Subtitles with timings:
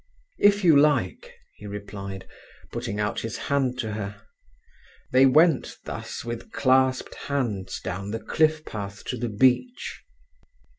[0.39, 2.27] "If you like," he replied,
[2.71, 4.19] putting out his hand to her.
[5.11, 10.01] They went thus with clasped hands down the cliff path to the beach.